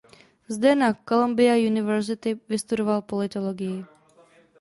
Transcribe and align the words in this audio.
Zde 0.47 0.75
na 0.75 0.93
Columbia 0.93 1.55
University 1.55 2.39
vystudoval 2.49 3.01
politologii. 3.01 3.85